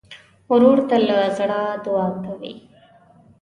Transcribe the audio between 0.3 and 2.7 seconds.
ورور ته له زړه دعا کوې.